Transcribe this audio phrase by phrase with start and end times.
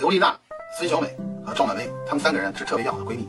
[0.00, 0.34] 刘丽娜、
[0.78, 1.14] 孙小美
[1.44, 3.28] 和赵满薇，她们三个人是特别要好的闺蜜。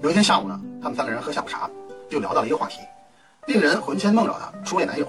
[0.00, 1.68] 有一天下午呢，她们三个人喝下午茶，
[2.08, 2.80] 就聊到了一个话题，
[3.44, 5.06] 令人魂牵梦绕的初恋男友。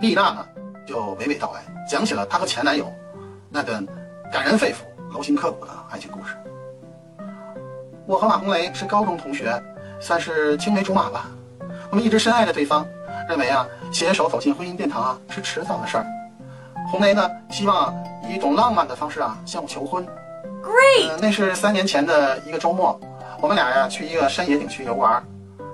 [0.00, 0.46] 丽娜呢，
[0.86, 2.86] 就娓娓道来，讲起了她和前男友
[3.50, 3.84] 那段
[4.32, 4.76] 感人肺腑、
[5.12, 6.36] 劳心刻骨的爱情故事。
[8.06, 9.60] 我和马红雷是高中同学，
[9.98, 11.28] 算是青梅竹马吧。
[11.90, 12.86] 我们一直深爱着对方，
[13.28, 16.06] 认为啊，携手走进婚姻殿堂啊，是迟早的事儿。
[16.88, 17.92] 红雷呢，希望
[18.28, 20.04] 以一种浪漫的方式啊，向我求婚。
[20.62, 22.98] Great！、呃，那是三年前的一个周末，
[23.40, 25.22] 我们俩呀去一个山野景区游玩。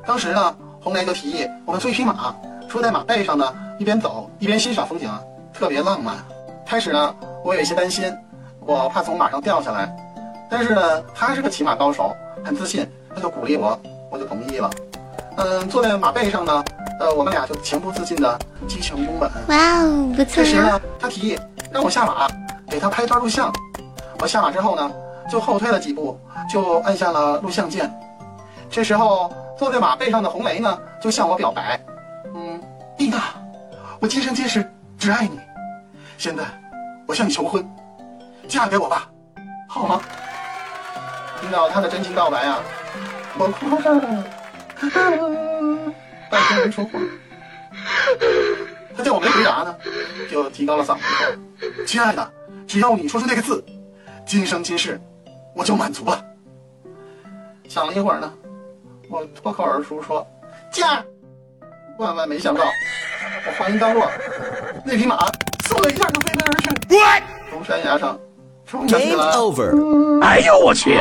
[0.06, 2.34] 当时呢，红雷就提议我们租一匹马，
[2.68, 5.10] 坐在马背上呢，一边走一边欣赏风景，
[5.52, 6.16] 特别浪漫。
[6.66, 8.14] 开始呢，我有一些担心，
[8.60, 9.94] 我怕从马上掉下来。
[10.50, 13.78] 但是呢，他是个骑马高手，很自信，他就鼓励我，
[14.10, 14.70] 我就同意了。
[15.36, 16.64] 嗯，坐在马背上呢，
[17.00, 19.30] 呃，我们俩就情不自禁的激情拥吻。
[19.48, 20.44] 哇哦，不错呀！
[20.44, 21.38] 这时呢，他提议
[21.72, 22.28] 让我下马，
[22.74, 23.54] 给他拍段录像。
[24.18, 24.90] 我下马之后呢，
[25.30, 26.18] 就后退了几步，
[26.52, 27.88] 就按下了录像键。
[28.68, 31.80] 这时候，坐在马背上的红雷呢，就向我表白
[32.34, 32.60] ：“嗯，
[32.98, 33.22] 丽娜，
[34.00, 35.38] 我今生今世只爱你。
[36.18, 36.42] 现在，
[37.06, 37.64] 我向你求婚，
[38.48, 39.08] 嫁给我吧，
[39.68, 40.00] 好吗？”
[41.40, 42.58] 听到他的真情告白啊，
[43.38, 44.24] 我哭了，
[46.28, 46.98] 半天没说话。
[48.96, 49.76] 他见我没回答呢，
[50.28, 52.32] 就提高了嗓子说：“亲爱的，
[52.66, 53.64] 只要你说出那个字，
[54.26, 55.00] 今生今世
[55.54, 56.24] 我就满足了。”
[57.68, 58.32] 想了一会儿呢，
[59.08, 60.26] 我脱口而出说
[60.70, 61.04] ：“驾！”
[61.98, 62.64] 万万没想到，
[63.46, 64.10] 我话音刚落，
[64.84, 65.16] 那匹马
[65.64, 66.68] 嗖的一下就飞奔而去，
[67.50, 68.18] 从山崖上
[68.66, 69.32] 冲下来 Game 了。
[69.34, 70.20] over.
[70.22, 70.98] 哎呦我去！